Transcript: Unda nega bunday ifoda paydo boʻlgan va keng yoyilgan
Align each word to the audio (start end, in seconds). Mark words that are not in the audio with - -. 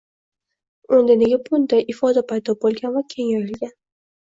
Unda 0.99 1.17
nega 1.19 1.39
bunday 1.51 1.85
ifoda 1.95 2.25
paydo 2.33 2.57
boʻlgan 2.67 2.99
va 2.99 3.07
keng 3.15 3.31
yoyilgan 3.37 3.79